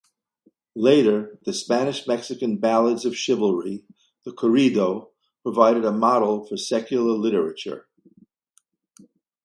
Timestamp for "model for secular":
5.91-7.13